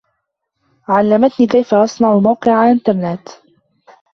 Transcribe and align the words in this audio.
علّمتْني 0.87 1.47
كيف 1.47 1.73
أصنع 1.73 2.15
موقعَ 2.17 2.71
إنترنت. 2.71 3.29